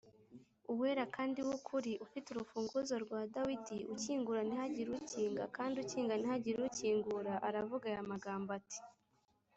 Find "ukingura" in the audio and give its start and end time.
3.93-4.41, 6.69-7.33